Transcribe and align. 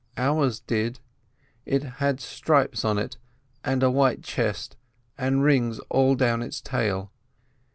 Ours 0.17 0.59
did. 0.59 0.99
It 1.63 1.83
had 2.01 2.19
stripes 2.21 2.83
on 2.83 2.97
it, 2.97 3.17
and 3.63 3.83
a 3.83 3.91
white 3.91 4.23
chest, 4.23 4.75
and 5.15 5.43
rings 5.43 5.77
all 5.91 6.15
down 6.15 6.41
its 6.41 6.59
tail. 6.59 7.11